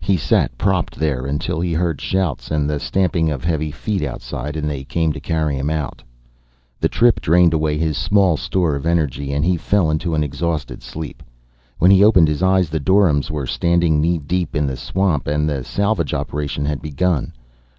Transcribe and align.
He 0.00 0.18
sat, 0.18 0.58
propped 0.58 0.96
there, 0.96 1.24
until 1.24 1.58
he 1.58 1.72
heard 1.72 2.02
shouts 2.02 2.50
and 2.50 2.68
the 2.68 2.78
stamping 2.78 3.30
of 3.30 3.44
heavy 3.44 3.70
feet 3.70 4.02
outside, 4.02 4.54
and 4.54 4.68
they 4.68 4.84
came 4.84 5.10
to 5.14 5.20
carry 5.20 5.56
him 5.56 5.70
out. 5.70 6.02
The 6.80 6.90
trip 6.90 7.18
drained 7.18 7.54
away 7.54 7.78
his 7.78 7.96
small 7.96 8.36
store 8.36 8.74
of 8.76 8.84
energy, 8.84 9.32
and 9.32 9.42
he 9.42 9.56
fell 9.56 9.90
into 9.90 10.14
an 10.14 10.22
exhausted 10.22 10.82
sleep. 10.82 11.22
When 11.78 11.90
he 11.90 12.04
opened 12.04 12.28
his 12.28 12.42
eyes 12.42 12.68
the 12.68 12.78
doryms 12.78 13.30
were 13.30 13.46
standing 13.46 14.02
knee 14.02 14.18
deep 14.18 14.54
in 14.54 14.66
the 14.66 14.76
swamp 14.76 15.26
and 15.26 15.48
the 15.48 15.64
salvage 15.64 16.12
operation 16.12 16.66
had 16.66 16.82
begun. 16.82 17.32